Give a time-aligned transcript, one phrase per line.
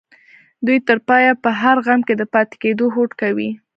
[0.65, 3.49] دوی تر پايه په هر غم کې د پاتې کېدو هوډ کوي.